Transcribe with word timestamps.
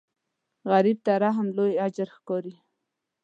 غریب 0.71 0.97
ته 1.05 1.13
رحم 1.23 1.47
لوی 1.57 1.73
اجر 1.85 2.07
ښکاري 2.15 2.53